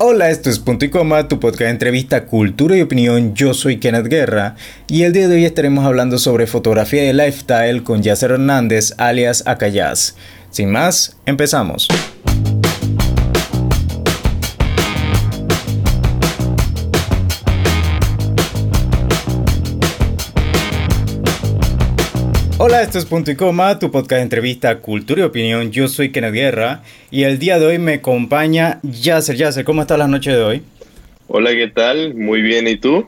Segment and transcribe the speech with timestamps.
[0.00, 3.32] Hola, esto es Punto y Coma, tu podcast de entrevista, cultura y opinión.
[3.34, 4.56] Yo soy Kenneth Guerra
[4.88, 9.44] y el día de hoy estaremos hablando sobre fotografía de lifestyle con Yasser Hernández, alias
[9.46, 10.16] Acayaz.
[10.50, 11.86] Sin más, empezamos.
[22.66, 25.70] Hola, esto es Punto y Coma, tu podcast de entrevista, cultura y opinión.
[25.70, 29.36] Yo soy Kenneth Guerra y el día de hoy me acompaña Yasser.
[29.36, 30.62] Yasser, ¿cómo estás la noche de hoy?
[31.28, 32.14] Hola, ¿qué tal?
[32.14, 33.06] Muy bien, ¿y tú?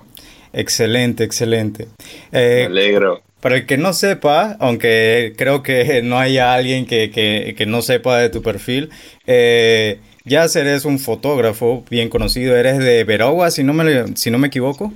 [0.52, 1.88] Excelente, excelente.
[2.32, 3.22] Eh, me alegro.
[3.40, 8.28] Para el que no sepa, aunque creo que no haya alguien que, no sepa de
[8.28, 8.90] tu perfil,
[9.26, 12.54] eh, Yasser es un fotógrafo bien conocido.
[12.58, 14.92] ¿Eres de Veraguas, si no me, si no me equivoco?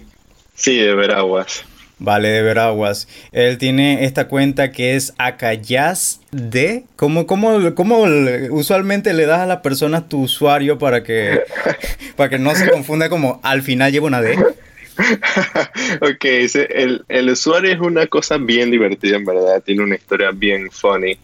[0.55, 1.65] Sí, de Veraguas.
[2.01, 3.09] Vale, de Veraguas.
[3.31, 6.85] Él tiene esta cuenta que es Acayaz de.
[6.97, 8.07] ¿Cómo, cómo, cómo
[8.51, 11.43] usualmente le das a las personas tu usuario para que,
[12.17, 14.35] para que no se confunda como al final lleva una D?
[16.01, 16.25] ok,
[16.71, 19.63] el, el, usuario es una cosa bien divertida, en verdad.
[19.63, 21.19] Tiene una historia bien funny.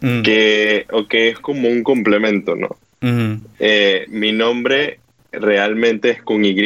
[0.00, 0.22] Mm.
[0.22, 2.76] Que, que es como un complemento, ¿no?
[3.58, 4.98] Eh, mi nombre
[5.32, 6.56] realmente es con Y,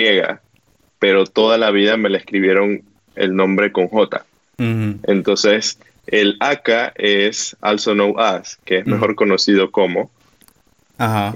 [0.99, 2.83] pero toda la vida me la escribieron
[3.17, 4.25] el nombre con J.
[4.59, 10.11] Entonces, el Aka es also known as, que es mejor conocido como.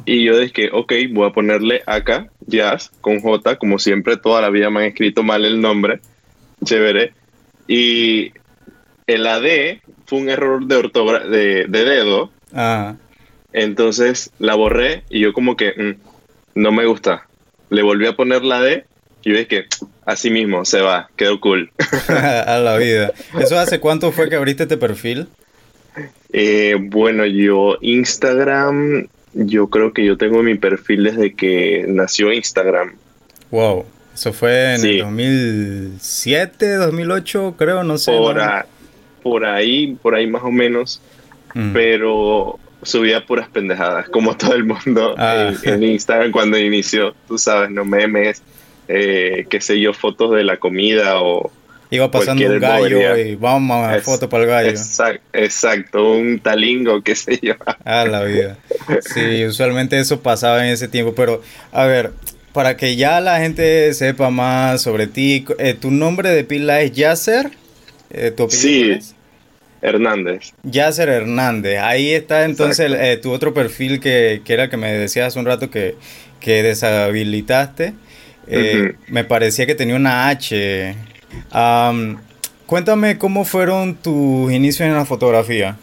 [0.07, 4.51] Y yo dije, ok, voy a ponerle Aka, Jazz, con J, como siempre, toda la
[4.51, 6.01] vida me han escrito mal el nombre.
[6.65, 7.13] Chévere.
[7.69, 8.33] Y
[9.07, 10.83] el AD fue un error de,
[11.29, 12.31] de, de dedo.
[13.53, 17.27] Entonces la borré y yo como que mm, no me gusta.
[17.69, 18.85] Le volví a poner la D
[19.23, 19.67] y ves que
[20.05, 21.71] así mismo se va, quedó cool.
[22.09, 23.13] a la vida.
[23.39, 25.29] ¿Eso hace cuánto fue que abriste este perfil?
[26.33, 32.95] Eh, bueno, yo Instagram, yo creo que yo tengo mi perfil desde que nació Instagram.
[33.51, 38.13] Wow, eso fue en el 2007, 2008, creo, no sé.
[39.23, 41.03] Por, ahí, por ahí más o menos,
[41.55, 41.73] mm.
[41.73, 45.53] pero subía puras pendejadas, como todo el mundo ah.
[45.65, 48.43] en Instagram cuando inició, tú sabes, no memes
[48.93, 51.53] eh, qué sé yo, fotos de la comida o...
[51.93, 54.81] Iba pasando un gallo y vamos a foto para el gallo.
[55.33, 57.55] Exacto, un talingo, qué sé yo.
[57.85, 58.59] Ah, la vida.
[59.01, 61.43] Sí, usualmente eso pasaba en ese tiempo, pero
[61.73, 62.13] a ver,
[62.53, 66.93] para que ya la gente sepa más sobre ti, eh, ¿tu nombre de pila es
[66.93, 67.51] Yasser?
[68.11, 68.99] Eh, sí,
[69.83, 70.53] Hernández.
[70.63, 71.79] Yasser Hernández.
[71.81, 75.39] Ahí está entonces eh, tu otro perfil que, que, era el que me decías hace
[75.39, 75.97] un rato que,
[76.41, 77.95] que deshabilitaste.
[78.47, 80.97] Eh, me parecía que tenía una H.
[82.67, 85.77] cuéntame cómo fueron tus inicios en la fotografía.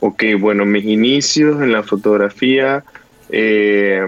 [0.00, 2.84] Ok, bueno, mis inicios en la fotografía,
[3.30, 4.02] eh,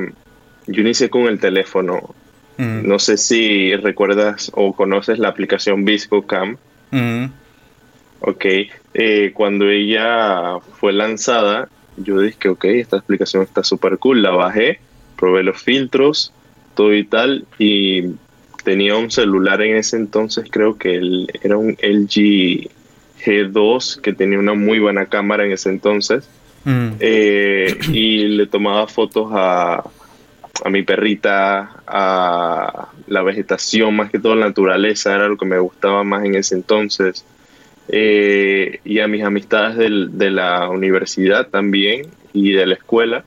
[0.66, 2.14] yo inicié con el teléfono.
[2.58, 6.56] No sé si recuerdas o conoces la aplicación ViscoCam.
[8.20, 8.44] Ok,
[8.94, 14.80] eh, cuando ella fue lanzada, yo dije, ok, esta aplicación está súper cool, la bajé,
[15.16, 16.32] probé los filtros,
[16.92, 17.46] y tal.
[17.58, 18.14] Y
[18.64, 22.68] tenía un celular en ese entonces, creo que era un LG
[23.24, 26.28] G2 que tenía una muy buena cámara en ese entonces.
[26.64, 26.88] Mm.
[26.98, 29.84] Eh, y le tomaba fotos a,
[30.64, 35.58] a mi perrita, a la vegetación, más que todo la naturaleza, era lo que me
[35.58, 37.24] gustaba más en ese entonces.
[37.88, 43.24] Eh, y a mis amistades de la universidad también y de la escuela.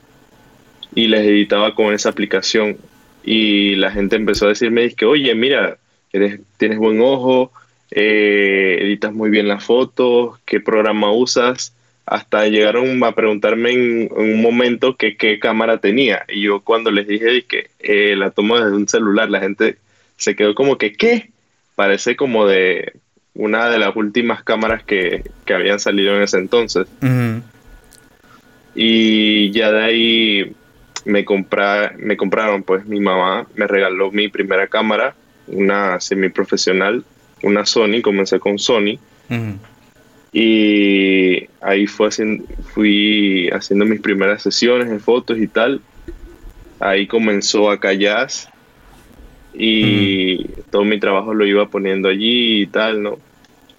[0.95, 2.77] Y les editaba con esa aplicación
[3.23, 5.77] y la gente empezó a decirme que, oye, mira,
[6.11, 7.51] tienes buen ojo,
[7.91, 11.75] eh, editas muy bien las fotos, qué programa usas,
[12.05, 16.25] hasta llegaron a preguntarme en, un momento que qué cámara tenía.
[16.27, 19.77] Y yo cuando les dije que eh, la tomo desde un celular, la gente
[20.17, 21.29] se quedó como que, ¿qué?
[21.75, 22.93] Parece como de
[23.35, 26.87] una de las últimas cámaras que, habían salido en ese entonces.
[28.75, 30.55] Y ya de ahí
[31.09, 31.25] me,
[31.97, 35.15] me compraron, pues mi mamá me regaló mi primera cámara,
[35.47, 37.03] una semiprofesional,
[37.43, 38.99] una Sony, comencé con Sony.
[40.31, 42.09] Y ahí fue
[42.73, 45.81] fui haciendo mis primeras sesiones de fotos y tal.
[46.79, 48.27] Ahí comenzó a callar
[49.53, 53.17] y todo mi trabajo lo iba poniendo allí y tal, ¿no?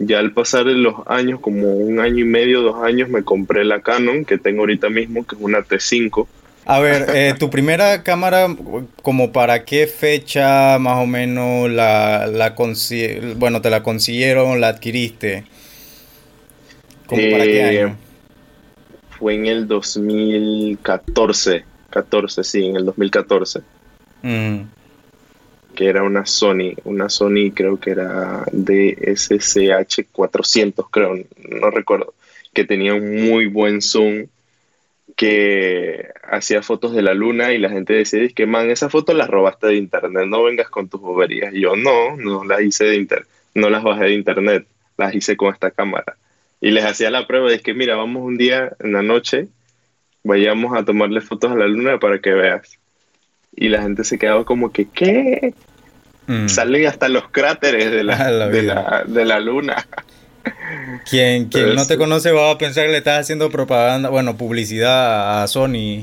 [0.00, 3.65] Ya al pasar de los años, como un año y medio, dos años, me compré
[3.65, 6.26] la Canon que tengo ahorita mismo, que es una T5
[6.71, 8.47] a ver, eh, tu primera cámara,
[9.03, 12.55] como para qué fecha más o menos la, la
[13.37, 15.47] bueno, te la consiguieron, la adquiriste.
[17.07, 17.89] ¿Cómo para qué año?
[17.89, 17.95] Eh,
[19.19, 23.63] fue en el 2014, 14, sí, en el 2014.
[24.23, 24.61] Mm.
[25.75, 31.17] Que era una Sony, una Sony creo que era DSCH 400, creo,
[31.49, 32.15] no recuerdo,
[32.55, 34.29] que tenía un muy buen zoom
[35.17, 39.27] que hacía fotos de la luna y la gente decía, que man, esa foto la
[39.27, 41.55] robaste de internet, no vengas con tus boberías.
[41.55, 44.67] Y yo, no, no las hice de internet, no las bajé de internet,
[44.97, 46.17] las hice con esta cámara.
[46.61, 49.49] Y les hacía la prueba de que, mira, vamos un día en la noche,
[50.23, 52.79] vayamos a tomarle fotos a la luna para que veas.
[53.57, 55.55] Y la gente se quedaba como que, ¿qué?
[56.27, 56.49] Mm.
[56.49, 59.87] Salen hasta los cráteres de la, de la, de la luna.
[61.09, 65.43] Quien, quien no te conoce va a pensar que le estás haciendo propaganda, bueno, publicidad
[65.43, 66.03] a Sony.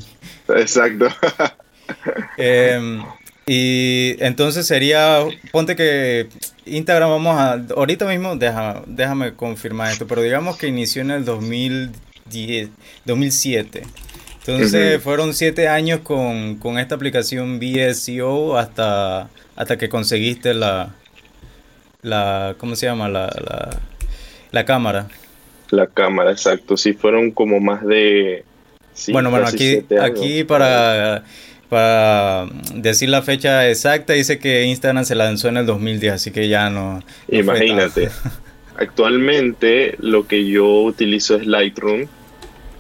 [0.50, 1.07] Exacto.
[2.38, 3.01] Em,
[3.45, 5.24] y entonces sería,
[5.54, 6.28] ponte que
[6.66, 12.69] Instagram vamos a, ahorita mismo, déjame confirmar esto, pero digamos que inició en el 2010,
[13.06, 13.83] 2007.
[14.45, 20.94] Entonces fueron siete años con, esta aplicación VSEO hasta, hasta que conseguiste la,
[22.01, 23.07] la, ¿cómo se llama?
[23.07, 23.80] la la
[24.65, 25.07] cámara.
[25.69, 26.77] La cámara, exacto.
[26.77, 28.45] Sí, fueron como más de...
[29.09, 31.25] bueno, bueno, aquí, aquí para,
[31.69, 36.47] para decir la fecha exacta, dice que Instagram se lanzó en el 2010, así que
[36.47, 37.03] ya no...
[37.27, 38.09] Imagínate.
[38.77, 42.05] Actualmente lo que yo utilizo es Lightroom,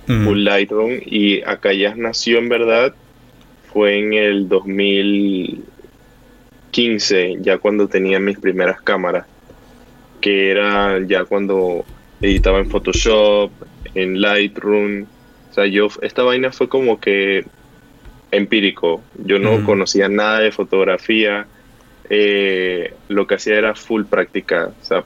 [0.07, 2.95] un Lightroom, y acá ya nació en verdad,
[3.73, 9.25] fue en el 2015, ya cuando tenía mis primeras cámaras
[10.21, 11.85] que era ya cuando
[12.21, 13.51] editaba en Photoshop,
[13.95, 15.03] en Lightroom.
[15.49, 17.45] O sea, yo, esta vaina fue como que
[18.31, 19.01] empírico.
[19.23, 21.47] Yo no conocía nada de fotografía.
[22.09, 24.71] Eh, lo que hacía era full práctica.
[24.81, 25.03] O sea,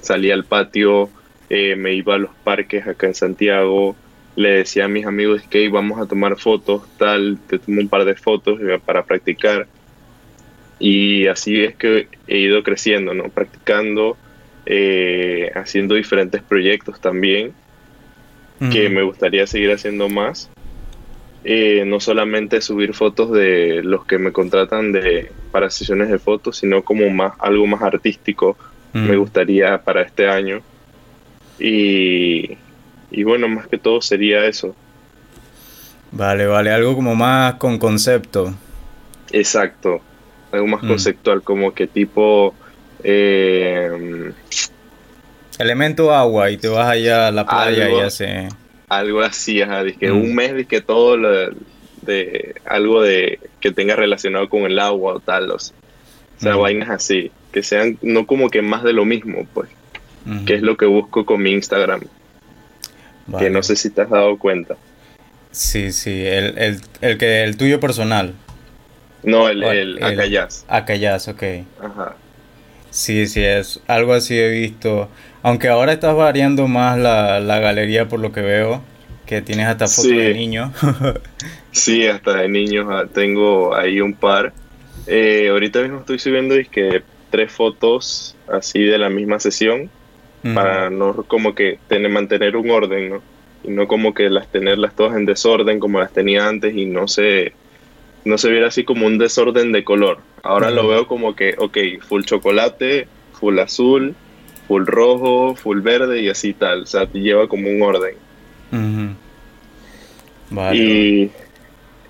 [0.00, 1.10] salía al patio,
[1.50, 3.96] eh, me iba a los parques acá en Santiago.
[4.36, 8.04] Le decía a mis amigos que vamos a tomar fotos, tal, te tomo un par
[8.04, 9.68] de fotos para practicar.
[10.80, 13.28] Y así es que he ido creciendo, ¿no?
[13.28, 14.16] Practicando
[14.66, 17.52] eh, haciendo diferentes proyectos también,
[18.70, 20.50] que me gustaría seguir haciendo más.
[21.46, 26.56] Eh, no solamente subir fotos de los que me contratan de, para sesiones de fotos,
[26.56, 28.56] sino como más, algo más artístico
[28.94, 30.62] me gustaría para este año.
[31.58, 32.56] Y,
[33.10, 34.74] y bueno, más que todo sería eso.
[36.12, 38.54] Vale, vale, algo como más con concepto.
[39.32, 40.00] Exacto,
[40.52, 42.54] algo más conceptual, como que tipo
[43.04, 44.32] eh,
[45.58, 48.48] Elemento agua y te vas allá a la playa y hace...
[48.88, 50.34] Algo así, ajá, que un mm.
[50.34, 55.58] mes que todo de algo de que tenga relacionado con el agua o tal, o
[55.58, 55.74] sea,
[56.56, 56.60] mm.
[56.60, 59.70] vainas así, que sean no como que más de lo mismo, pues,
[60.46, 62.02] que es lo que busco con mi Instagram,
[63.38, 64.76] que no sé si te has dado cuenta.
[65.50, 68.34] Sí, sí, el, el, el que el tuyo personal.
[69.22, 70.66] No, el, el, el Acayas.
[70.68, 71.42] Acayas, ok.
[71.80, 72.16] Ajá.
[72.94, 75.08] Sí, sí, es algo así he visto.
[75.42, 78.82] Aunque ahora estás variando más la, galería por lo que veo,
[79.26, 80.70] que tienes hasta fotos de niños.
[81.72, 84.52] sí, hasta de niños ah, tengo ahí un par.
[85.08, 89.90] Eh, ahorita mismo estoy subiendo que tres fotos así de la misma sesión
[90.54, 93.22] para no como que tener, mantener un orden, ¿no?
[93.64, 97.08] Y no como que las tenerlas todas en desorden como las tenía antes y no
[97.08, 97.54] se,
[98.24, 100.18] no se viera así como un desorden de color.
[100.42, 104.14] Ahora lo veo como que, ok, full chocolate, full azul,
[104.66, 106.82] full rojo, full verde y así tal.
[106.82, 108.16] O sea, te lleva como un orden.
[110.72, 111.30] y,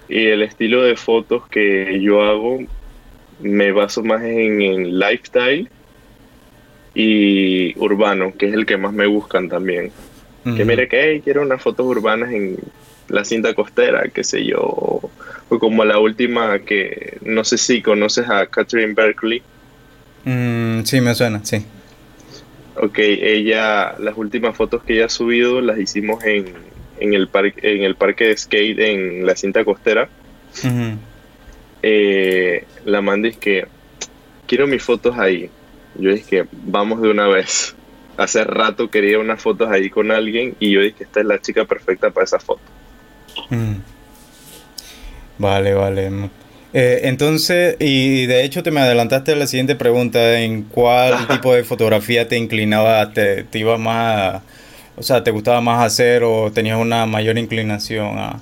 [0.08, 2.60] y, el estilo de fotos que yo hago
[3.40, 5.68] me baso más en, lifestyle
[6.94, 9.90] y urbano, que es el que más me buscan también.
[10.44, 12.58] Que mire que hey, quiero unas fotos urbanas en
[13.08, 18.28] la cinta costera, qué sé yo, o como la última que no sé si conoces
[18.28, 19.42] a Catherine Berkeley.
[20.24, 21.64] Mm, sí, me suena, sí.
[22.76, 26.46] Ok, ella, las últimas fotos que ella ha subido las hicimos en,
[26.98, 30.08] en, el, parque, en el parque de skate en la cinta costera.
[31.82, 33.66] Eh, la manda es que
[34.46, 35.50] quiero mis fotos ahí.
[35.96, 37.76] Yo dije que vamos de una vez.
[38.16, 41.40] Hace rato quería unas fotos ahí con alguien y yo dije que esta es la
[41.40, 42.62] chica perfecta para esa foto.
[45.38, 46.30] Vale, vale.
[46.72, 51.54] Eh, entonces, y de hecho te me adelantaste a la siguiente pregunta, ¿en cuál tipo
[51.54, 54.42] de fotografía te inclinaba, te, iba más,
[54.96, 58.40] o sea, te gustaba más hacer o tenías una mayor inclinación a...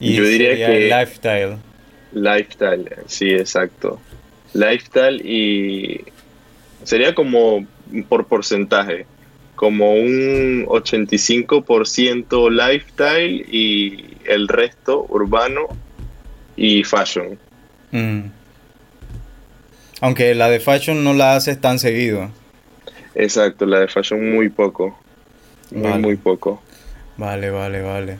[0.00, 0.88] Y Yo diría que...
[0.88, 1.58] Lifestyle.
[2.12, 4.00] Lifestyle, sí, exacto.
[4.52, 6.04] Lifestyle y
[6.82, 7.64] sería como
[8.08, 9.06] por porcentaje
[9.54, 15.68] como un 85% lifestyle y el resto urbano
[16.56, 17.38] y fashion.
[17.90, 18.22] Mm.
[20.00, 22.30] Aunque la de fashion no la haces tan seguido.
[23.14, 24.98] Exacto, la de fashion muy poco.
[25.70, 26.60] Muy, muy poco.
[27.16, 28.18] Vale, vale, vale.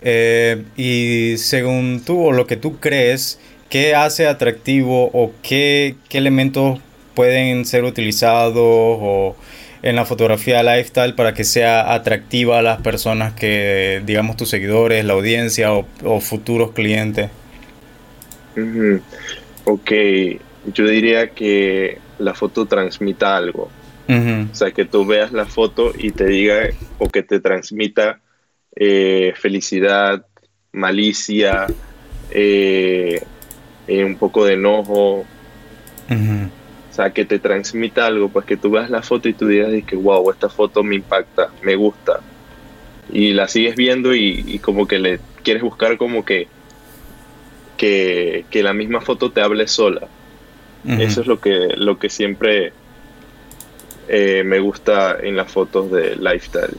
[0.00, 6.18] Eh, y según tú o lo que tú crees, ¿qué hace atractivo o qué, qué
[6.18, 6.78] elementos
[7.14, 9.36] pueden ser utilizados o
[9.84, 15.04] en la fotografía lifestyle para que sea atractiva a las personas que, digamos, tus seguidores,
[15.04, 17.28] la audiencia o, futuros clientes?
[19.64, 19.92] Ok,
[20.72, 23.68] yo diría que la foto transmita algo.
[24.08, 28.20] O sea, que tú veas la foto y te diga o que te transmita
[28.76, 30.24] eh, felicidad,
[30.72, 31.66] malicia,
[32.30, 33.22] eh,
[33.86, 35.26] eh, un poco de enojo.
[36.94, 39.72] O sea, que te transmita algo, pues que tú veas la foto y tú digas
[39.84, 42.20] que, wow, esta foto me impacta, me gusta.
[43.12, 46.46] Y la sigues viendo y, como que le quieres buscar como que,
[47.76, 50.06] que, la misma foto te hable sola.
[50.86, 52.72] Eso es lo que, lo que siempre
[54.06, 56.78] eh, me gusta en las fotos de lifestyle.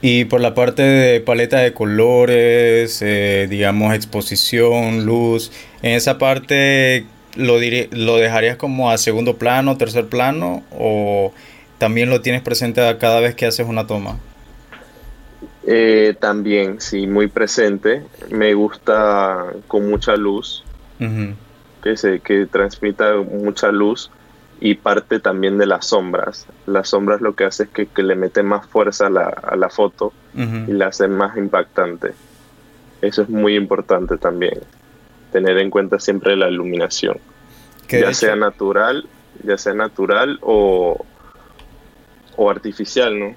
[0.00, 5.50] Y por la parte de paleta de colores, eh, digamos exposición, luz,
[5.82, 7.58] en esa parte, lo,
[7.90, 11.32] lo dejarías como a segundo plano, tercer plano o
[11.78, 14.18] también lo tienes presente cada vez que haces una toma?
[15.66, 18.02] Eh, también, sí, muy presente.
[18.30, 20.64] Me gusta con mucha luz,
[21.82, 24.10] que, se, que transmita mucha luz
[24.60, 26.46] y parte también de las sombras.
[26.66, 29.68] Las sombras lo que hace es que, le mete más fuerza a la, a la
[29.68, 32.12] foto y la hace más impactante.
[33.02, 34.60] Eso es muy importante también
[35.34, 37.18] tener en cuenta siempre la iluminación.
[37.88, 39.04] Ya sea natural,
[39.42, 41.04] ya sea natural o,
[42.36, 43.34] o artificial, ¿no?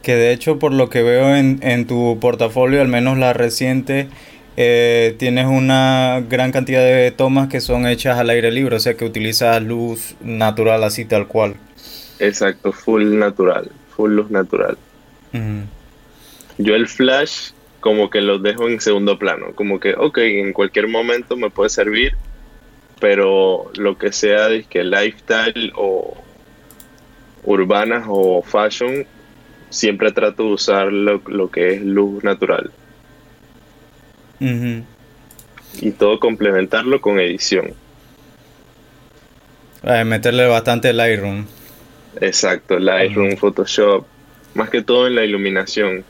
[0.00, 4.08] Que de hecho, por lo que veo en, en tu portafolio, al menos la reciente,
[4.56, 8.94] eh, tienes una gran cantidad de tomas que son hechas al aire libre, o sea
[8.94, 11.56] que utilizas luz natural así tal cual.
[12.20, 14.78] Exacto, full natural, full luz natural.
[16.58, 17.50] Yo el flash
[17.82, 21.68] como que lo dejo en segundo plano, como que, ok, en cualquier momento me puede
[21.68, 22.14] servir,
[23.00, 26.16] pero lo que sea de que lifestyle o
[27.42, 29.04] urbanas o fashion,
[29.68, 32.70] siempre trato de usar lo, que es luz natural.
[35.80, 37.74] Y todo complementarlo con edición.
[40.04, 41.46] meterle bastante Lightroom.
[42.20, 44.06] Exacto, Lightroom, Photoshop,
[44.54, 46.04] más que todo en la iluminación.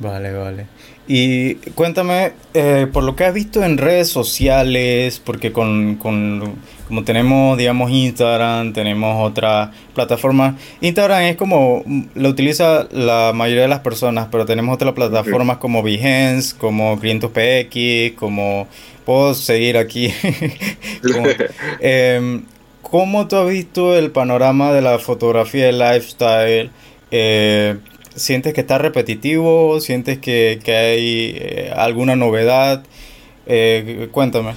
[0.00, 0.66] Vale, vale.
[1.06, 6.54] Y cuéntame, eh, por lo que has visto en redes sociales, porque con, con,
[6.88, 10.56] como tenemos, digamos, Instagram, tenemos otra plataforma.
[10.80, 15.82] Instagram es como, lo utiliza la mayoría de las personas, pero tenemos otras plataformas como
[15.82, 18.66] Behance, como Clientos PX, como,
[19.04, 20.12] puedo seguir aquí.
[21.80, 22.44] Em,
[22.82, 26.70] ¿Cómo tú has visto el panorama de la fotografía de lifestyle?
[27.10, 27.76] Eh,
[28.20, 29.80] ¿Sientes que está repetitivo?
[29.80, 32.84] ¿Sientes que, hay eh, alguna novedad?
[33.46, 34.56] Eh, cuéntame.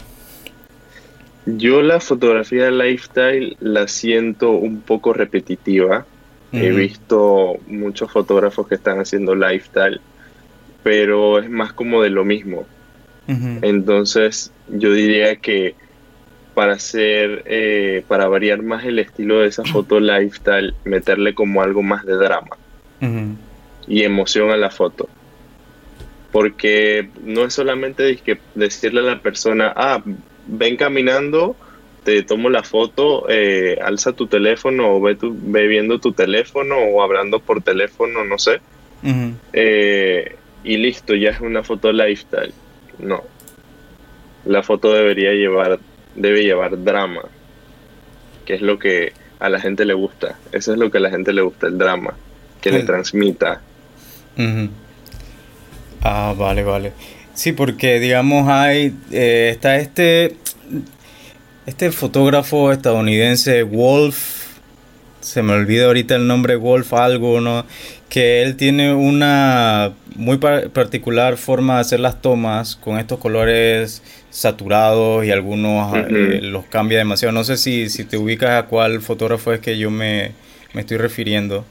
[1.46, 6.05] Yo la fotografía lifestyle la siento un poco repetitiva.
[6.51, 10.01] He visto muchos fotógrafos que están haciendo lifestyle,
[10.84, 12.65] pero es más como de lo mismo.
[13.27, 15.74] Entonces yo diría que
[16.53, 21.82] para hacer, eh, para variar más el estilo de esa foto lifestyle, meterle como algo
[21.82, 22.58] más de drama
[23.88, 25.08] y emoción a la foto.
[26.32, 28.20] Porque no es solamente
[28.56, 30.02] decirle a la persona, ah,
[30.48, 31.56] ven caminando,
[32.04, 36.78] te tomo la foto, eh, alza tu teléfono o ve, tu, ve viendo tu teléfono
[36.78, 38.62] o hablando por teléfono, no sé.
[39.54, 42.54] Eh, y listo, ya es una foto lifestyle.
[43.00, 43.24] No.
[44.46, 45.80] La foto debería llevar,
[46.16, 47.22] debe llevar drama,
[48.46, 50.38] que es lo que a la gente le gusta.
[50.52, 52.13] Eso es lo que a la gente le gusta, el drama,
[52.62, 53.62] que le transmita.
[56.02, 56.92] Ah, vale, vale.
[57.34, 60.36] Sí, porque digamos hay, eh, está este,
[61.66, 64.44] este fotógrafo estadounidense, Wolf,
[65.20, 67.66] se me olvida ahorita el nombre, Wolf algo, ¿no?
[68.10, 75.25] Que él tiene una muy particular forma de hacer las tomas con estos colores saturados
[75.25, 77.32] y algunos eh, los cambia demasiado.
[77.32, 80.34] No sé si, si te ubicas a cuál fotógrafo es que yo me,
[80.74, 81.66] me estoy refiriendo.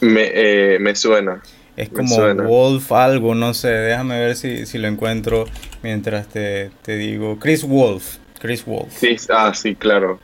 [0.00, 1.42] Me, eh, me suena.
[1.76, 5.44] Es como Wolf algo, no sé, déjame ver si, si lo encuentro
[5.82, 7.38] mientras te, te, digo.
[7.40, 8.92] Chris Wolf, Chris Wolf.
[8.96, 10.20] Sí, ah, sí, claro.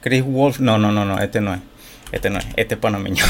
[0.00, 1.60] Chris Wolf, no, no, no, no, este no es.
[2.12, 3.24] Este no es, este es panameño.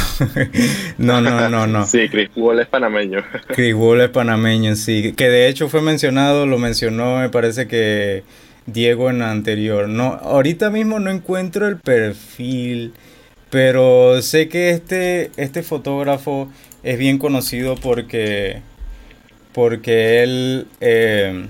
[0.98, 1.86] no, no, no, no.
[1.86, 3.24] Sí, Chris Wolf es panameño.
[3.48, 5.14] Chris Wolf es panameño, sí.
[5.16, 8.22] Que de hecho fue mencionado, lo mencionó, me parece que
[8.66, 9.88] Diego en la anterior.
[9.88, 12.92] No, ahorita mismo no encuentro el perfil,
[13.48, 16.50] pero sé que este, este fotógrafo
[16.86, 18.60] es bien conocido porque,
[19.52, 21.46] porque él, eh,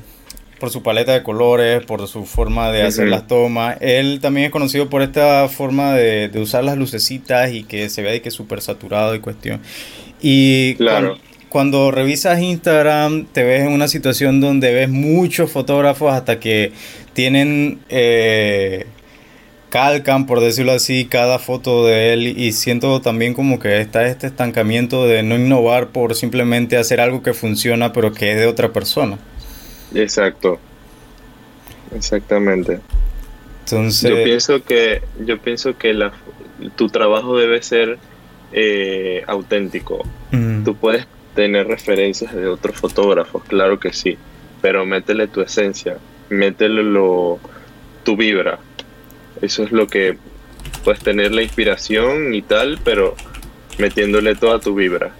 [0.59, 4.51] por su paleta de colores, por su forma de hacer las tomas, él también es
[4.51, 8.35] conocido por esta forma de, usar las lucecitas y que se vea de que es
[8.35, 9.61] súper saturado y cuestión.
[10.23, 11.19] Y claro.
[11.51, 16.73] cuando revisas Instagram te ves en una situación donde ves muchos fotógrafos hasta que
[17.13, 18.87] tienen eh,
[19.71, 24.27] calcan por decirlo así cada foto de él y siento también como que está este
[24.27, 28.73] estancamiento de no innovar por simplemente hacer algo que funciona pero que es de otra
[28.73, 29.19] persona.
[29.95, 30.59] Exacto.
[31.95, 32.81] Exactamente.
[33.65, 36.13] Entonces yo pienso que yo pienso que la,
[36.77, 37.99] tu trabajo debe ser
[38.53, 40.03] eh, auténtico.
[40.65, 44.19] Tú puedes tener referencias de otros fotógrafos, claro que sí,
[44.61, 47.39] pero métele tu esencia, métele lo,
[48.05, 48.59] tu vibra.
[49.43, 50.17] Eso es lo que
[50.85, 53.17] puedes tener la inspiración y tal, pero
[53.79, 55.13] metiéndole toda tu vibra.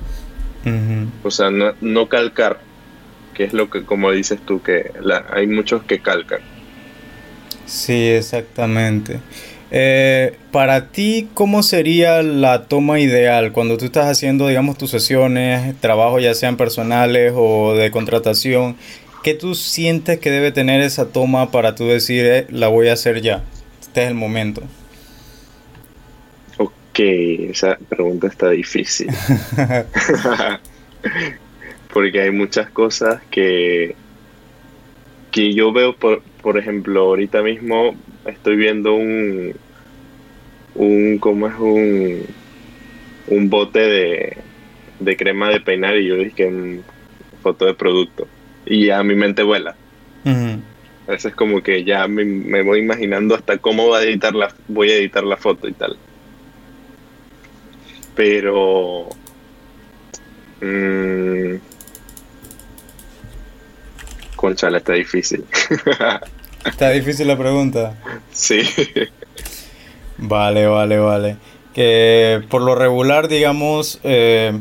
[1.23, 2.59] O sea, no, no, calcar,
[3.35, 4.91] que es lo que, como dices tú, que
[5.31, 6.41] hay muchos que calcan.
[7.67, 9.21] Sí, exactamente.
[9.71, 15.75] Eh, para ti, ¿cómo sería la toma ideal cuando tú estás haciendo, digamos, tus sesiones,
[15.81, 18.77] trabajo ya sean personales o de contratación?
[19.23, 22.93] ¿Qué tú sientes que debe tener esa toma para tú decir, eh, la voy a
[22.93, 23.43] hacer ya?
[23.97, 24.61] Este es el momento.
[26.59, 29.09] Ok, esa pregunta está difícil.
[31.95, 33.97] Porque hay muchas cosas que,
[35.31, 39.55] que yo veo, por, por ejemplo, ahorita mismo estoy viendo un,
[40.75, 42.27] un ¿cómo es un,
[43.29, 44.37] un bote de,
[45.01, 46.85] de crema de peinar y yo dije en
[47.43, 48.29] foto de producto
[48.67, 49.75] y ya mi mente vuela.
[51.07, 54.53] A veces es como que ya me, voy imaginando hasta cómo va a editar la,
[54.69, 55.97] voy a editar la foto y tal.
[58.15, 59.09] Pero
[60.61, 61.57] mmm,
[64.37, 65.45] Conchala, está difícil.
[66.65, 67.97] Está difícil la pregunta.
[68.33, 68.63] Sí.
[70.19, 71.37] Vale, vale, vale.
[71.75, 74.53] Que por lo regular, digamos, eh,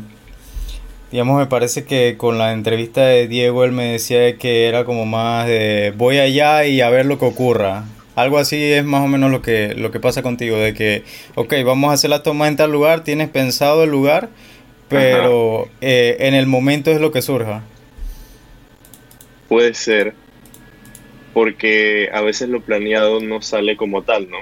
[1.10, 5.06] digamos, me parece que con la entrevista de Diego él me decía que era como
[5.06, 7.84] más de voy allá y a ver lo que ocurra.
[8.14, 11.54] Algo así es más o menos lo que, lo que pasa contigo, de que, ok,
[11.64, 14.30] vamos a hacer la toma en tal lugar, tienes pensado el lugar,
[14.88, 17.62] pero eh, en el momento es lo que surja.
[19.48, 20.14] Puede ser,
[21.34, 24.38] porque a veces lo planeado no sale como tal, ¿no?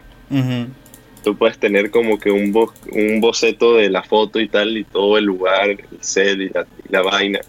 [1.24, 2.54] Tú puedes tener como que un,
[2.92, 6.50] un boceto de la foto y tal, y todo el lugar, el set y
[6.90, 7.40] la, vaina.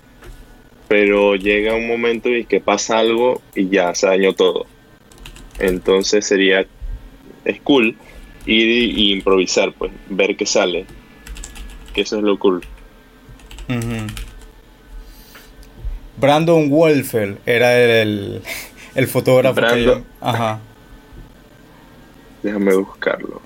[0.88, 4.65] Pero llega un momento en que pasa algo y ya se dañó todo.
[5.59, 6.65] Entonces sería,
[7.43, 7.97] es cool
[8.45, 10.85] ir y, improvisar, pues, ver qué sale.
[11.93, 12.61] Que eso es lo cool.
[16.17, 18.41] Brandon Wolfel era el,
[18.95, 20.61] el fotógrafo que Ajá.
[22.41, 23.44] Déjame buscarlo.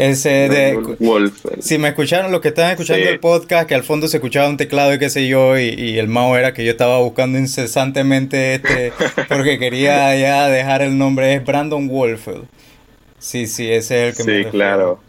[0.00, 0.96] Ese de...
[1.60, 4.56] Si me escucharon, los que están escuchando el podcast, que al fondo se escuchaba un
[4.56, 8.94] teclado y qué sé yo, y, el mao era que yo estaba buscando incesantemente este,
[9.28, 12.46] porque quería ya dejar el nombre, es Brandon Wolfeld.
[13.18, 15.00] Sí, sí, ese es el que me Sí, claro.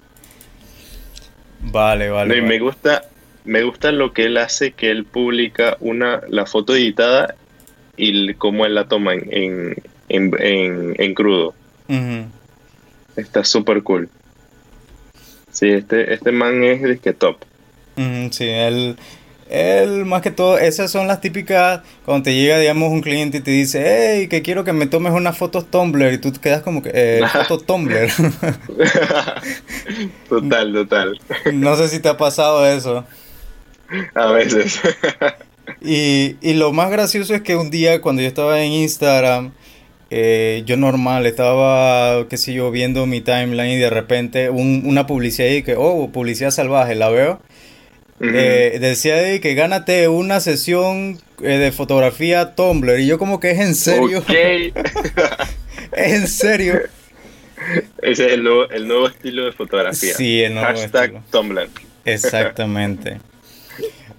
[1.61, 2.41] Vale, vale.
[2.41, 3.03] me gusta,
[3.45, 7.35] me gusta lo que él hace, que él publica una, la foto editada
[7.95, 11.53] y cómo él la toma en, en, crudo.
[13.15, 14.09] Está súper cool.
[15.51, 17.37] Sí, este, este man es de que top.
[18.31, 18.95] sí, él,
[19.49, 23.41] él más que todo, esas son las típicas, cuando te llega, digamos, un cliente y
[23.41, 26.61] te dice, hey, que quiero que me tomes unas fotos Tumblr, y tú te quedas
[26.61, 28.09] como que, eh, fotos Tumblr.
[30.29, 31.19] total, total.
[31.53, 33.05] no sé si te ha pasado eso.
[34.15, 34.79] A veces.
[35.81, 39.51] y, y lo más gracioso es que un día cuando yo estaba en Instagram,
[40.13, 45.47] eh, yo normal, estaba, qué sé yo, viendo mi timeline y de repente una publicidad
[45.47, 47.41] y que, oh, publicidad salvaje, la veo.
[48.19, 53.51] Eh, decía de que gánate una sesión eh, de fotografía Tumblr y yo como que
[53.51, 54.21] es en serio.
[55.93, 56.81] es en serio.
[58.01, 60.13] Ese es el nuevo, el nuevo estilo de fotografía.
[60.13, 61.69] Sí, el nuevo Hashtag Tumblr.
[62.03, 63.17] Exactamente.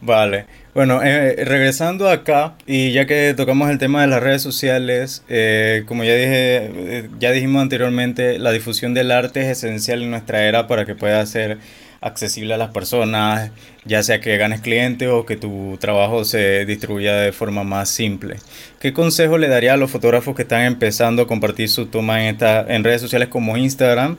[0.00, 0.46] Vale.
[0.74, 5.84] Bueno, eh, regresando acá, y ya que tocamos el tema de las redes sociales, eh,
[5.86, 10.44] como ya dije, eh, ya dijimos anteriormente, la difusión del arte es esencial en nuestra
[10.48, 11.58] era para que pueda ser
[12.00, 13.50] accesible a las personas,
[13.84, 18.36] ya sea que ganes clientes o que tu trabajo se distribuya de forma más simple.
[18.80, 22.34] ¿Qué consejo le daría a los fotógrafos que están empezando a compartir su toma en,
[22.34, 24.16] esta, en redes sociales como Instagram?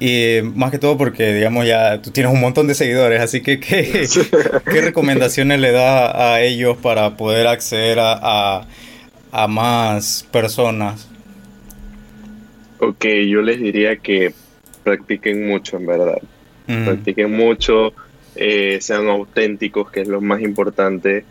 [0.00, 3.60] Y más que todo porque, digamos, ya tú tienes un montón de seguidores, así que
[3.60, 4.08] ¿qué,
[4.64, 8.66] ¿qué recomendaciones le da a ellos para poder acceder a,
[9.30, 11.06] a más personas?
[12.78, 14.32] Ok, yo les diría que
[14.82, 16.18] practiquen mucho, en verdad.
[16.66, 17.92] Practiquen mucho,
[18.36, 21.24] eh, sean auténticos, que es lo más importante.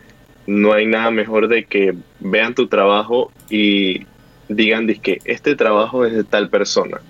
[0.46, 4.06] No hay nada mejor de que vean tu trabajo y
[4.48, 7.00] digan que este trabajo es de tal persona.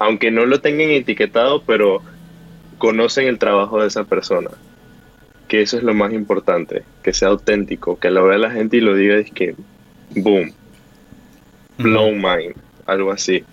[0.00, 2.02] Aunque no lo tengan etiquetado, pero
[2.78, 4.50] conocen el trabajo de esa persona.
[5.46, 8.80] Que eso es lo más importante, que sea auténtico, que lo vea la gente y
[8.80, 9.54] lo diga, es que,
[10.16, 10.52] boom,
[11.76, 12.54] blow mind,
[12.86, 13.44] algo así.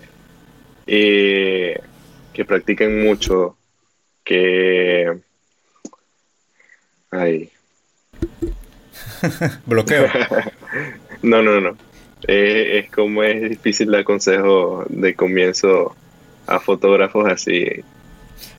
[0.86, 1.78] Eh,
[2.32, 3.54] que practiquen mucho,
[4.24, 5.18] que...
[7.10, 7.50] Ay.
[9.66, 10.06] Bloqueo.
[11.22, 11.76] no, no, no.
[12.26, 15.94] Eh, es como es difícil dar consejo de comienzo
[16.48, 17.84] a fotógrafos así.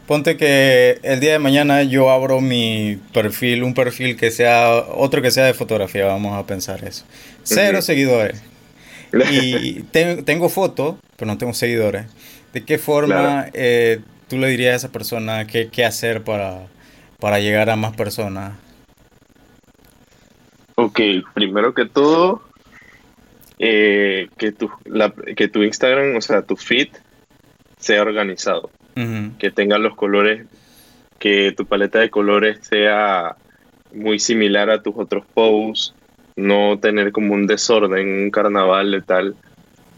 [0.08, 5.22] Ponte que el día de mañana yo abro mi perfil, un perfil que sea, otro
[5.22, 7.06] que sea de fotografía, vamos a pensar eso.
[7.44, 8.44] Cero seguidores.
[9.32, 12.06] Y tengo fotos, pero no tengo seguidores.
[12.54, 16.68] ¿De qué forma eh, tú le dirías a esa persona qué, qué hacer para,
[17.20, 18.54] para llegar a más personas?
[20.76, 21.00] Ok,
[21.34, 22.42] primero que todo,
[23.60, 24.72] eh, que, tu,
[25.36, 26.90] que tu Instagram, o sea, tu feed,
[27.80, 28.70] sea organizado.
[29.38, 30.46] Que tenga los colores,
[31.20, 33.38] que tu paleta de colores sea
[33.94, 35.96] muy similar a tus otros posts,
[36.36, 39.36] no tener como un desorden, un carnaval de tal.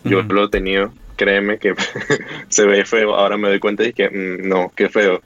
[0.03, 1.75] Yo lo he tenido créeme que
[2.49, 3.13] se ve feo.
[3.13, 5.21] Ahora me doy cuenta y que mm, no, qué feo.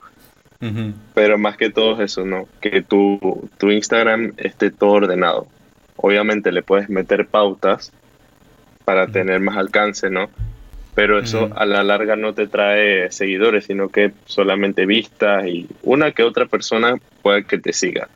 [1.13, 2.47] Pero más que todo eso, ¿no?
[2.59, 5.47] Que tu, tu Instagram esté todo ordenado.
[5.95, 7.93] Obviamente le puedes meter pautas
[8.83, 10.27] para tener más alcance, ¿no?
[10.95, 16.13] Pero eso a la larga no te trae seguidores, sino que solamente vistas y una
[16.13, 18.07] que otra persona puede que te siga.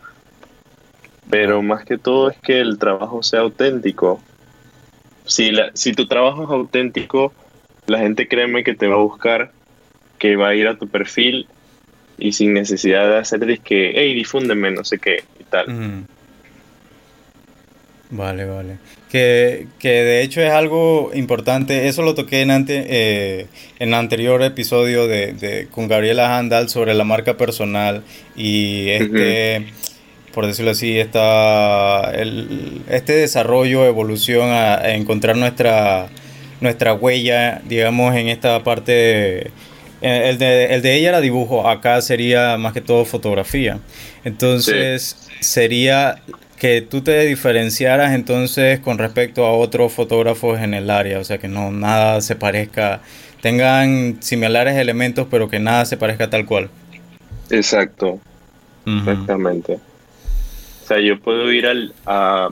[1.30, 4.22] Pero más que todo es que el trabajo sea auténtico.
[5.26, 7.34] Si, la, si tu trabajo es auténtico,
[7.86, 9.52] la gente créeme que te va a buscar,
[10.18, 11.48] que va a ir a tu perfil
[12.18, 16.06] y sin necesidad de hacer que, hey, difúndeme, no sé qué y tal.
[18.12, 18.78] Vale, vale.
[19.10, 23.48] Que, de hecho es algo importante, eso lo toqué en, ante, eh,
[23.80, 28.04] en el anterior episodio de, con Gabriela Handal sobre la marca personal
[28.36, 29.68] y este,
[30.34, 36.10] por decirlo así, esta, el, este desarrollo, evolución a encontrar nuestra
[36.62, 39.52] nuestra huella, digamos, en esta parte.
[40.02, 43.80] el, de, el de ella era dibujo, acá sería más que todo fotografía.
[44.24, 46.22] Entonces, sería
[46.60, 51.38] que tú te diferenciaras entonces con respecto a otros fotógrafos en el área, o sea,
[51.38, 53.02] que no nada se parezca,
[53.42, 56.70] tengan similares elementos, pero que nada se parezca tal cual.
[57.50, 58.20] Exacto,
[58.86, 59.80] exactamente.
[60.84, 62.50] O sea, yo puedo ir al, a,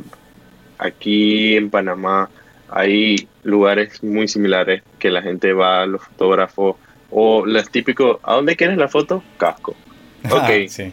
[0.77, 2.29] aquí en Panamá
[2.69, 6.75] hay lugares muy similares que la gente va, los fotógrafos,
[7.09, 9.23] o los típicos, ¿a dónde quieres la foto?
[9.37, 9.75] Casco.
[10.29, 10.67] Ok.
[10.67, 10.91] sí.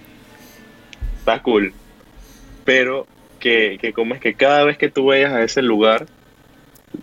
[1.19, 1.73] Está cool.
[2.65, 3.07] Pero
[3.41, 6.07] que, que como es que cada vez que tú vayas a ese lugar,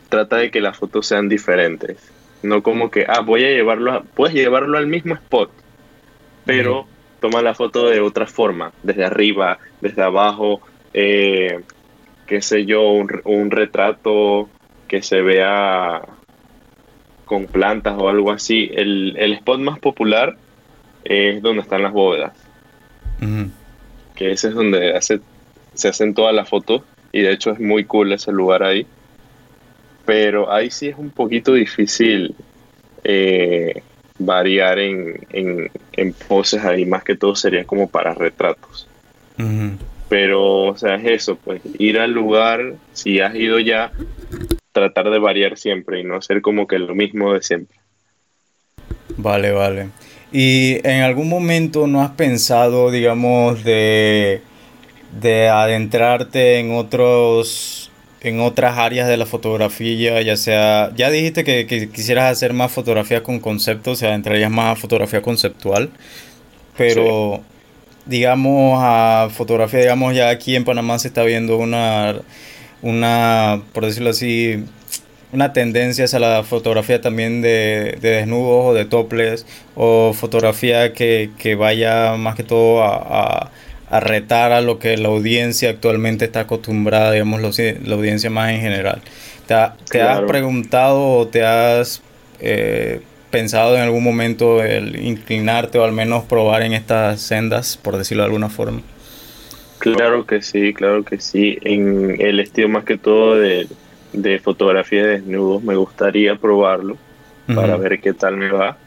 [0.10, 1.98] trata de que las fotos sean diferentes.
[2.44, 5.52] No como que, ah, voy a llevarlo, a, puedes llevarlo al mismo spot,
[6.46, 6.88] pero
[7.20, 10.62] toma la foto de otra forma, desde arriba, desde abajo,
[10.94, 11.62] eh,
[12.26, 14.50] qué sé yo, un, un retrato
[14.88, 16.02] que se vea
[17.32, 18.70] con plantas o algo así.
[18.74, 20.36] El, spot más popular
[21.06, 22.34] es donde están las bóvedas.
[24.16, 25.22] Que ese es donde hace,
[25.74, 26.84] se hacen todas las fotos.
[27.12, 28.86] Y de hecho es muy cool ese lugar ahí.
[30.06, 32.36] Pero ahí sí es un poquito difícil
[33.04, 33.82] eh,
[34.18, 36.86] variar en, en, poses ahí.
[36.86, 38.88] Más que todo sería como para retratos.
[40.08, 43.92] Pero, o sea, es eso, pues ir al lugar, si has ido ya,
[44.72, 47.78] tratar de variar siempre y no hacer como que lo mismo de siempre.
[49.18, 49.88] Vale, vale.
[50.32, 54.42] ¿Y en algún momento no has pensado, digamos, de,
[55.20, 61.66] de adentrarte en otros en otras áreas de la fotografía, ya sea, ya dijiste que,
[61.92, 65.90] quisieras hacer más fotografía con conceptos, o sea, entrarías más a fotografía conceptual,
[66.78, 67.42] pero
[68.06, 72.22] digamos a fotografía, digamos ya aquí en Panamá se está viendo una
[72.82, 74.64] una, por decirlo así,
[75.32, 79.46] una tendencia hacia la fotografía también de, desnudos o de toples
[79.76, 83.52] o fotografía que, vaya más que todo a,
[84.00, 89.02] retar a lo que la audiencia actualmente está acostumbrada, digamos, la audiencia más en general.
[89.48, 92.02] ¿Te, has preguntado o te has
[92.40, 93.02] eh,
[93.32, 98.24] pensado en algún momento el inclinarte o al menos probar en estas sendas, por decirlo
[98.24, 98.82] de alguna forma?
[99.80, 101.58] Claro que sí, claro que sí.
[101.64, 103.68] En el estilo más que todo de,
[104.44, 106.98] fotografía de desnudos me gustaría probarlo
[107.48, 108.78] para ver qué tal me va.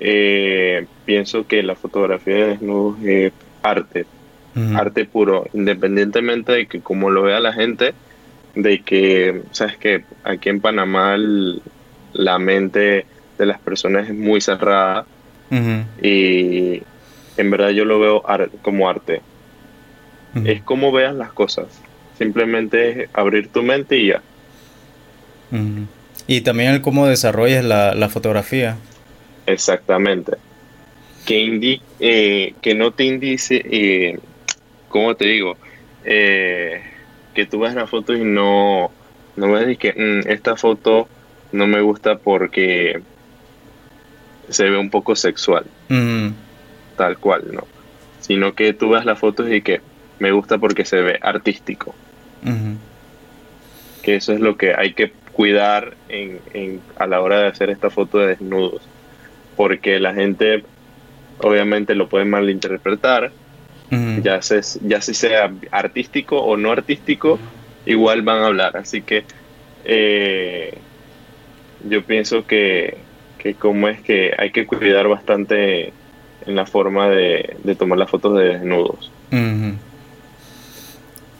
[0.00, 3.32] Eh, pienso que la fotografía de desnudos es
[3.62, 4.06] arte,
[4.74, 7.94] arte puro, independientemente de que como lo vea la gente,
[8.54, 11.16] de que, sabes que aquí en Panamá
[12.12, 13.06] la mente
[13.38, 15.06] de las personas es muy cerrada
[16.02, 16.82] y
[17.36, 18.22] en verdad yo lo veo
[18.62, 19.22] como arte.
[20.44, 21.66] Es como veas las cosas.
[22.18, 24.22] Simplemente es abrir tu mente y ya.
[26.26, 28.76] Y también el cómo desarrollas la, fotografía.
[29.46, 30.32] Exactamente.
[31.26, 34.18] Que, eh, que no te indice, eh,
[34.90, 35.56] ¿cómo te digo?
[36.04, 36.82] Eh,
[37.32, 38.90] que tú ves la foto y no,
[39.36, 41.08] no ves que mm, esta foto
[41.52, 43.00] no me gusta porque
[44.50, 45.64] se ve un poco sexual.
[46.96, 47.66] Tal cual, ¿no?
[48.20, 49.80] Sino que tú ves las fotos y que
[50.18, 51.94] me gusta porque se ve artístico.
[54.02, 57.90] Que eso es lo que hay que cuidar en, a la hora de hacer esta
[57.90, 58.82] foto de desnudos.
[59.56, 60.64] Porque la gente
[61.38, 63.32] obviamente lo puede malinterpretar.
[64.24, 67.38] ya, se, ya si sea artístico o no artístico,
[67.86, 68.76] igual van a hablar.
[68.76, 69.24] Así que
[69.84, 70.74] eh,
[71.88, 72.98] yo pienso que,
[73.38, 75.92] que como es que hay que cuidar bastante
[76.46, 79.10] en la forma de, tomar las fotos de desnudos.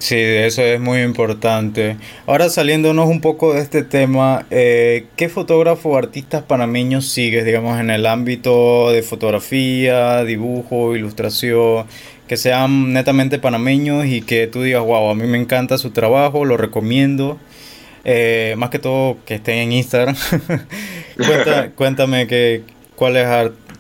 [0.01, 1.99] Sí, eso es muy importante.
[2.27, 7.79] Ahora saliéndonos un poco de este tema, eh, ¿qué fotógrafo o artistas panameños sigues, digamos,
[7.79, 11.85] en el ámbito de fotografía, dibujo, ilustración,
[12.31, 16.45] que sean netamente panameños y que tú digas, wow, a mí me encanta su trabajo,
[16.45, 17.41] lo recomiendo?
[18.05, 20.15] Eh, más que todo que estén en Instagram.
[21.75, 22.63] cuéntame que,
[22.95, 23.27] cuáles,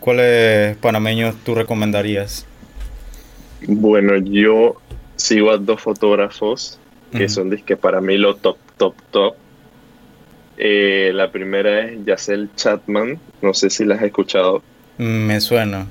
[0.00, 2.44] cuáles panameños tú recomendarías.
[3.68, 4.80] Bueno, yo
[5.14, 6.80] sigo a dos fotógrafos
[7.12, 9.34] que son que para mí lo top, top, top.
[10.56, 14.60] Eh, la primera es Yacel Chatman, no sé si la has escuchado.
[14.98, 15.86] Me suena.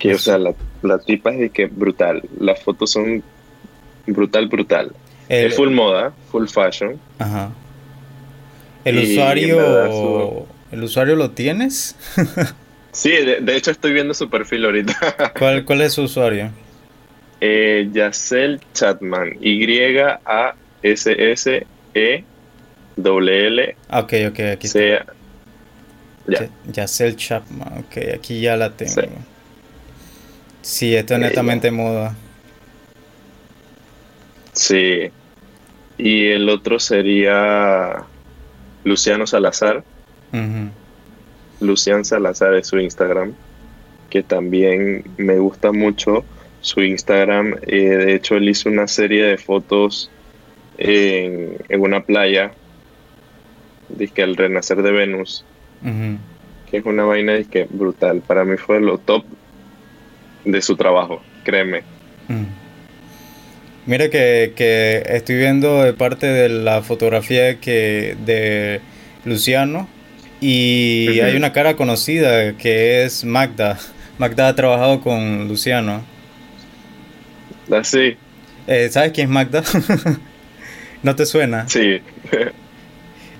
[0.00, 2.22] Que, o sea, la, tipa es de que brutal.
[2.40, 3.22] Las fotos son
[4.06, 4.92] brutal, brutal.
[5.28, 6.98] es full moda, full fashion.
[7.18, 7.52] Ajá.
[8.84, 11.96] ¿El usuario el usuario lo tienes?
[12.92, 15.32] sí, de, hecho estoy viendo su perfil ahorita.
[15.38, 16.50] ¿Cuál, cuál es su usuario?
[17.40, 19.36] Eh, Yacel Chatman.
[19.40, 20.14] Y-A-S-S-E
[22.96, 23.76] W L.
[23.90, 25.06] Ok, ok, aquí está.
[26.26, 26.48] Ya.
[26.70, 28.92] Yacel Chapman, ok, aquí ya la tengo.
[28.92, 29.00] Sí,
[30.62, 32.16] esto es netamente moda.
[34.52, 35.10] Sí.
[35.98, 38.04] Y el otro sería
[38.84, 39.84] Luciano Salazar.
[41.60, 43.34] Luciano Salazar es su Instagram,
[44.08, 46.24] que también me gusta mucho
[46.60, 47.56] su Instagram.
[47.66, 50.10] Eh, de hecho, él hizo una serie de fotos
[50.78, 52.52] en, una playa,
[54.14, 55.44] que el renacer de Venus,
[56.70, 58.22] que es una vaina que brutal.
[58.26, 59.24] Para mí fue lo top
[60.44, 61.82] de su trabajo, créeme.
[63.86, 68.80] Mira que, que, estoy viendo de parte de la fotografía que de
[69.24, 69.88] Luciano
[70.40, 73.78] y hay una cara conocida que es Magda.
[74.18, 76.04] Magda ha trabajado con Luciano.
[77.82, 78.16] Sí.
[78.66, 79.62] Eh, ¿Sabes quién es Magda?
[81.02, 81.68] ¿No te suena?
[81.68, 82.00] Sí.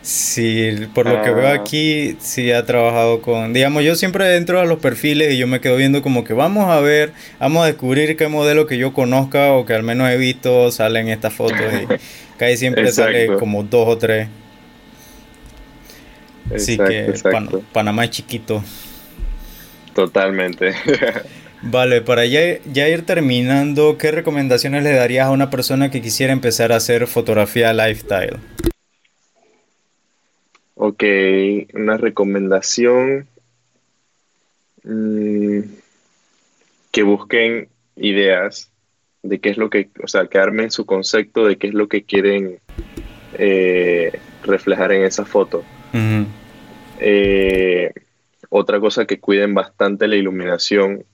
[0.02, 1.54] Sí, por lo que veo ah.
[1.54, 5.60] aquí, sí ha trabajado con, digamos, yo siempre entro a los perfiles y yo me
[5.60, 9.52] quedo viendo como que vamos a ver, vamos a descubrir qué modelo que yo conozca
[9.52, 11.86] o que al menos he visto salen estas fotos y
[12.38, 14.28] casi siempre sale como dos o tres.
[16.54, 17.12] Así que
[17.72, 18.64] Panamá es chiquito.
[19.94, 20.74] Totalmente.
[21.62, 26.72] Vale, para ya, ir terminando, ¿qué recomendaciones le darías a una persona que quisiera empezar
[26.72, 28.38] a hacer fotografía lifestyle?
[30.82, 31.04] Ok,
[31.74, 33.28] una recomendación
[34.82, 35.60] mm,
[36.90, 38.70] que busquen ideas
[39.22, 41.86] de qué es lo que, o sea, que armen su concepto de qué es lo
[41.86, 42.60] que quieren
[43.34, 45.62] eh, reflejar en esa foto.
[46.98, 47.92] Eh,
[48.48, 51.04] otra cosa que cuiden bastante la iluminación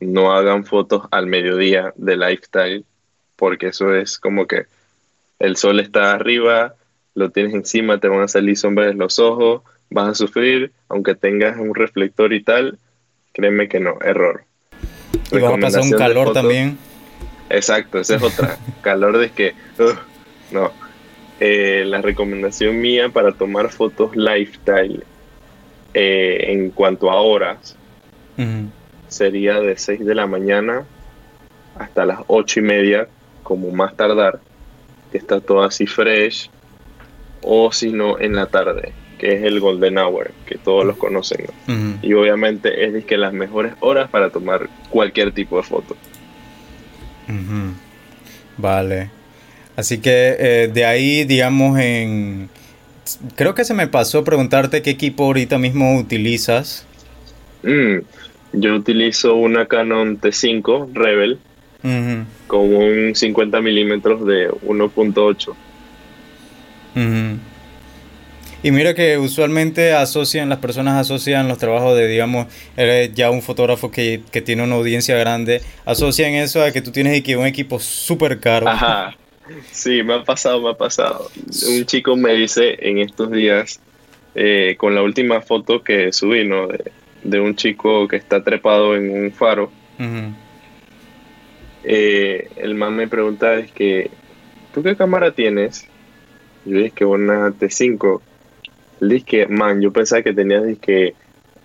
[0.00, 2.84] no hagan fotos al mediodía de lifestyle,
[3.36, 4.66] porque eso es como que
[5.38, 6.74] el sol está arriba,
[7.16, 11.14] lo tienes encima, te van a salir sombras en los ojos, vas a sufrir, aunque
[11.14, 12.78] tengas un reflector y tal,
[13.32, 14.44] créeme que no, error.
[15.32, 16.78] Y vas a pasar un calor también.
[17.48, 18.58] Exacto, esa es otra.
[18.82, 19.54] calor de que,
[20.52, 20.70] no.
[21.40, 25.04] Eh, la recomendación mía para tomar fotos lifestyle
[25.92, 27.76] eh, en cuanto a horas
[29.08, 30.84] sería de 6 de la mañana
[31.78, 33.08] hasta las 8 y media,
[33.42, 34.40] como más tardar,
[35.12, 36.50] que está todo así fresh,
[37.46, 41.46] o si no en la tarde, que es el golden hour, que todos los conocen.
[42.02, 45.96] Y obviamente es que las mejores horas para tomar cualquier tipo de foto.
[48.58, 49.10] Vale.
[49.76, 52.48] Así que eh, de ahí, digamos, en...
[53.36, 56.84] Creo que se me pasó preguntarte qué equipo ahorita mismo utilizas.
[57.62, 57.98] Mm,
[58.54, 61.38] yo utilizo una Canon T5 Rebel
[62.48, 65.54] con un 50 milímetros de 1.8.
[68.62, 73.42] Y mira que usualmente asocian, las personas asocian los trabajos de, digamos, eres ya un
[73.42, 78.40] fotógrafo que, tiene una audiencia grande, asocian eso a que tú tienes un equipo súper
[78.40, 78.68] caro.
[78.68, 79.14] Ajá.
[79.70, 81.30] Sí, me ha pasado, me ha pasado.
[81.68, 83.80] Un chico me dice en estos días,
[84.34, 86.66] eh, con la última foto que subí, ¿no?
[87.22, 89.70] De, un chico que está trepado en un faro.
[91.84, 94.10] Eh, el man me pregunta, es que,
[94.74, 95.88] ¿tú qué cámara tienes?
[96.66, 98.20] Yo dije que una T5.
[99.00, 101.14] Él dice que, man, yo pensaba que tenías que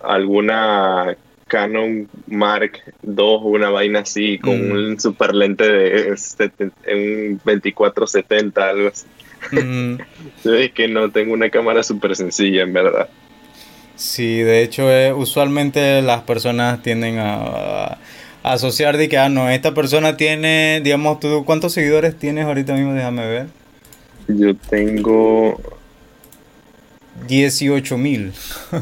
[0.00, 1.16] alguna
[1.48, 4.72] Canon Mark II o una vaina así, con mm.
[4.72, 9.06] un super lente de un 2470, algo así.
[9.50, 9.98] Mm.
[10.44, 13.08] yo dije que no, tengo una cámara súper sencilla, en verdad.
[13.96, 17.98] Sí, de hecho, eh, usualmente las personas tienden a,
[18.42, 22.94] asociar de que, ah, no, esta persona tiene, digamos, ¿tú cuántos seguidores tienes ahorita mismo?
[22.94, 23.46] Déjame ver.
[24.28, 25.58] Yo tengo
[27.26, 28.32] 18 mil.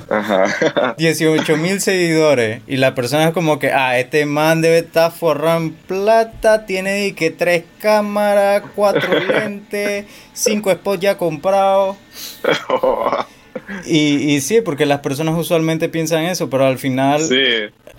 [0.08, 0.94] Ajá.
[0.98, 2.62] 18 mil seguidores.
[2.66, 6.66] Y la persona es como que, ah, este man debe estar forrado en plata.
[6.66, 11.96] Tiene que tres cámaras, cuatro lentes, cinco spots ya comprados.
[13.86, 17.22] y, y sí, porque las personas usualmente piensan eso, pero al final,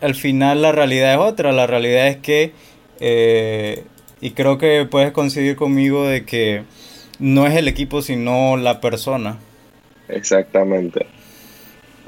[0.02, 1.52] al final la realidad es otra.
[1.52, 2.54] La realidad es que,
[3.00, 3.84] eh,
[4.22, 6.64] y creo que puedes coincidir conmigo de que
[7.22, 9.38] no es el equipo, sino la persona.
[10.10, 11.06] Exactamente.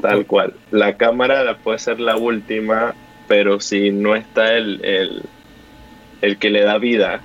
[0.01, 0.55] Tal cual.
[0.71, 2.95] La cámara la puede ser la última,
[3.27, 5.23] pero si no está el,
[6.21, 7.21] el, que le da vida,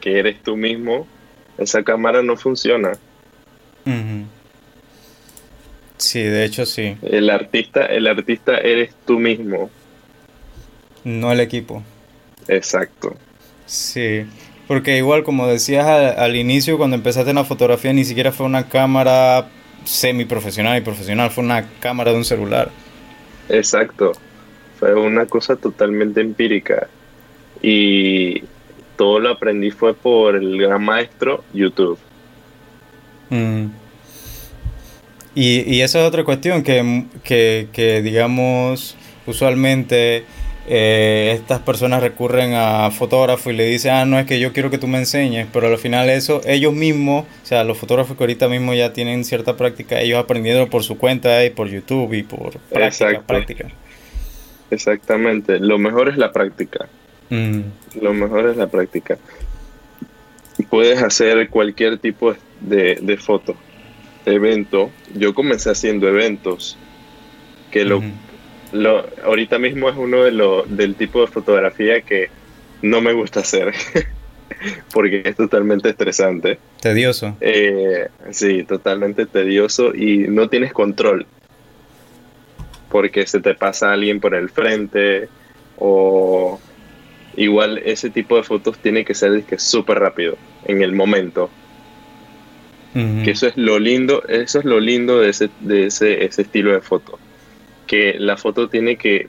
[0.00, 1.08] que eres tú mismo,
[1.56, 2.92] esa cámara no funciona.
[5.96, 6.98] Sí, de hecho sí.
[7.02, 9.70] El artista, el artista eres tú mismo.
[11.02, 11.82] No el equipo.
[12.46, 13.16] Exacto.
[13.64, 14.26] Sí.
[14.66, 18.68] Porque igual como decías al, inicio, cuando empezaste en la fotografía, ni siquiera fue una
[18.68, 19.48] cámara
[19.84, 22.70] semi-profesional y profesional, fue una cámara de un celular.
[23.50, 24.12] Exacto,
[24.78, 26.88] fue una cosa totalmente empírica.
[27.60, 28.42] Y
[28.96, 31.98] todo lo aprendí fue por el gran maestro YouTube.
[33.28, 33.66] Mm.
[35.34, 38.96] Y, y esa es otra cuestión que, que, que digamos,
[39.26, 40.24] usualmente
[40.66, 44.70] eh, estas personas recurren a fotógrafos y le dicen, ah, no es que yo quiero
[44.70, 48.22] que tú me enseñes, pero al final eso, ellos mismos, o sea, los fotógrafos que
[48.22, 52.22] ahorita mismo ya tienen cierta práctica, ellos aprendieron por su cuenta y por YouTube y
[52.22, 52.58] por
[53.26, 53.68] práctica.
[54.70, 56.88] Exactamente, lo mejor es la práctica.
[57.28, 57.60] Mm.
[58.00, 59.18] Lo mejor es la práctica.
[60.70, 63.54] Puedes hacer cualquier tipo de, de foto,
[64.24, 64.90] evento.
[65.14, 66.78] Yo comencé haciendo eventos
[67.70, 68.02] que lo,
[68.74, 72.28] lo, ahorita mismo es uno de los del tipo de fotografía que
[72.82, 73.72] no me gusta hacer
[74.92, 76.58] porque es totalmente estresante.
[76.80, 77.36] Tedioso.
[77.40, 81.26] Eh, sí, totalmente tedioso y no tienes control
[82.90, 85.28] porque se te pasa alguien por el frente
[85.78, 86.60] o
[87.36, 91.48] igual ese tipo de fotos tiene que ser súper rápido en el momento.
[93.24, 96.70] Que eso es lo lindo, eso es lo lindo de ese, de ese, ese estilo
[96.70, 97.18] de foto
[97.86, 99.28] que la foto tiene que,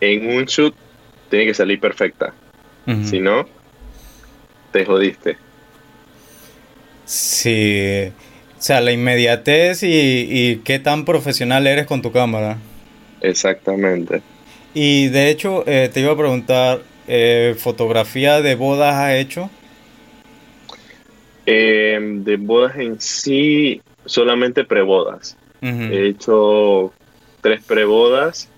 [0.00, 0.74] en un shoot,
[1.28, 2.34] tiene que salir perfecta.
[3.04, 3.46] Si no,
[4.72, 5.36] te jodiste.
[7.04, 8.10] Sí.
[8.58, 12.58] O sea, la inmediatez y, qué tan profesional eres con tu cámara.
[13.20, 14.22] Exactamente.
[14.74, 19.50] Y de hecho, eh, te iba a preguntar, eh, ¿fotografía de bodas has hecho?
[21.46, 25.36] Em, de bodas en sí, solamente prebodas.
[25.62, 26.92] He hecho
[27.40, 28.48] tres prebodas,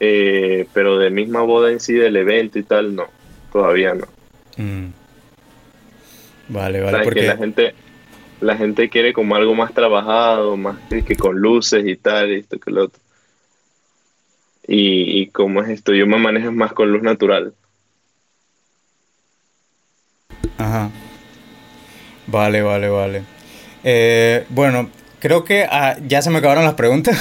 [0.00, 3.06] eh, pero de misma boda en sí del evento y tal, no,
[3.52, 4.06] todavía no.
[4.56, 4.92] Mm.
[6.48, 7.04] Vale, vale.
[7.04, 7.74] Porque la gente,
[8.40, 12.58] la gente quiere como algo más trabajado, más que con luces y tal, y esto
[12.58, 13.00] que lo otro.
[14.66, 17.54] Y, y como es esto, yo me manejo más con luz natural.
[20.58, 20.90] Ajá.
[22.26, 23.22] Vale, vale, vale.
[23.82, 24.88] Eh, bueno,
[25.24, 27.16] creo que ah, ya se me acabaron las preguntas.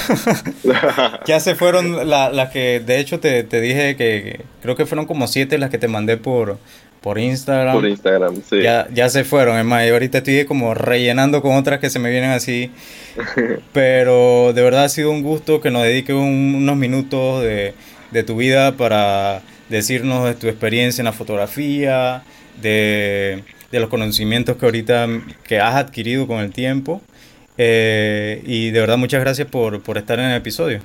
[1.25, 5.57] ya se fueron las que, de hecho, te, dije que, creo que fueron como siete
[5.57, 6.57] las que te mandé por,
[6.99, 7.73] por Instagram.
[7.73, 8.61] Por Instagram, sí.
[8.61, 11.97] Ya, ya se fueron, es más, y ahorita estoy como rellenando con otras que se
[11.99, 12.71] me vienen así.
[13.71, 17.73] Pero de verdad ha sido un gusto que nos dediques unos minutos de,
[18.11, 22.23] de tu vida para decirnos de tu experiencia en la fotografía,
[22.61, 25.07] de, los conocimientos que ahorita
[25.45, 27.01] que has adquirido con el tiempo.
[27.57, 30.79] Eh, y de verdad muchas gracias por, estar en el episodio.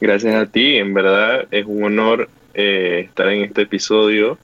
[0.00, 4.38] Gracias a ti, en verdad es un honor eh, estar en este episodio,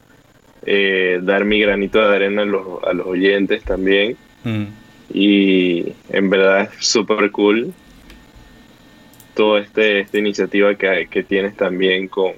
[0.65, 4.17] eh, dar mi granito de arena a los, a los oyentes también.
[4.45, 4.65] Mm.
[5.15, 7.73] Y en verdad es súper cool
[9.35, 12.33] toda este, esta iniciativa que, que tienes también con,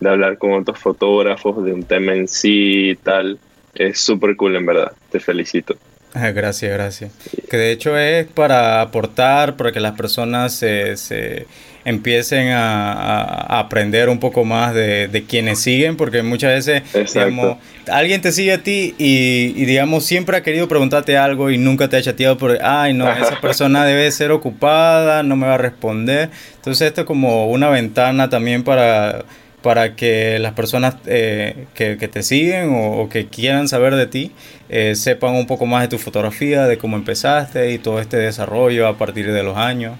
[0.00, 3.38] de hablar con otros fotógrafos de un tema en sí y tal.
[3.74, 4.92] Es súper cool, en verdad.
[5.10, 5.76] Te felicito.
[6.34, 7.12] Gracias, gracias.
[7.50, 11.46] Que de hecho es para aportar, para que las personas se, se
[11.84, 17.56] empiecen a, aprender un poco más de, de, quienes siguen, porque muchas veces, digamos,
[17.90, 21.88] alguien te sigue a ti y, y, digamos, siempre ha querido preguntarte algo y nunca
[21.88, 25.58] te ha chateado por, ay, no, esa persona debe ser ocupada, no me va a
[25.58, 26.30] responder.
[26.56, 29.24] Entonces esto es como una ventana también para
[29.68, 34.32] para que las personas eh, que, te siguen o, que quieran saber de ti
[34.70, 38.88] eh, sepan un poco más de tu fotografía, de cómo empezaste y todo este desarrollo
[38.88, 39.98] a partir de los años.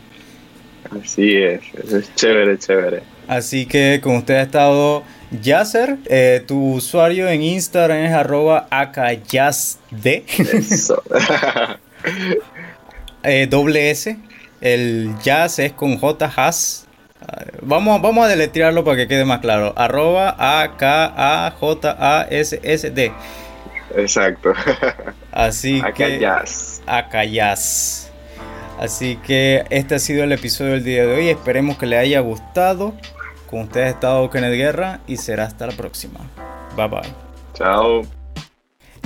[0.90, 1.60] Así es,
[1.92, 3.02] es chévere, chévere.
[3.26, 5.02] Así que con usted ha estado
[5.42, 9.80] Yasser, eh, tu usuario en Instagram es arroba akayasd.
[10.02, 11.02] Eso.
[13.50, 14.16] doble S,
[14.62, 16.26] el jazz es con J,
[17.68, 19.74] Vamos, vamos a deletrearlo para que quede más claro.
[19.76, 21.52] Arroba A-K-A-J-A-S-S-D.
[23.94, 24.54] Exacto.
[25.32, 26.26] Así que.
[26.86, 28.10] Acayas.
[28.78, 31.28] Así que este ha sido el episodio del día de hoy.
[31.28, 32.94] Esperemos que le haya gustado.
[33.50, 36.20] Con ustedes ha estado Kenneth Guerra y será hasta la próxima.
[36.74, 37.02] Bye bye.
[37.52, 38.17] Chao.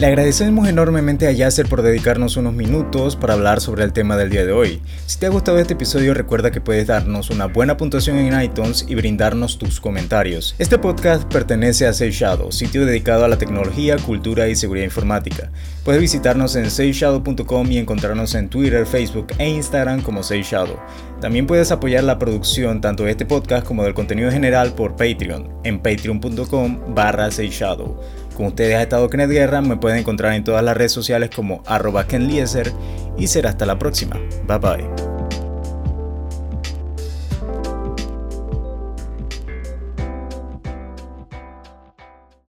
[0.02, 4.30] Le agradecemos enormemente a Yasser por dedicarnos unos minutos para hablar sobre el tema del
[4.30, 4.82] día de hoy.
[5.06, 8.84] Si te ha gustado este episodio recuerda que puedes darnos una buena puntuación en iTunes
[8.88, 10.56] y brindarnos tus comentarios.
[10.58, 15.52] Este podcast pertenece a Safe Shadow, sitio dedicado a la tecnología, cultura y seguridad informática.
[15.84, 20.80] Puedes visitarnos en safeshadow.com y encontrarnos en Twitter, Facebook e Instagram como Safe Shadow.
[21.20, 25.48] También puedes apoyar la producción tanto de este podcast como del contenido general por Patreon
[25.62, 28.00] en patreon.com barra Shadow.
[28.36, 31.62] Con ustedes ha estado Kenneth Guerra, me pueden encontrar en todas las redes sociales como
[31.66, 32.28] arroba Ken
[33.18, 34.16] y será hasta la próxima.
[34.46, 35.21] Bye bye.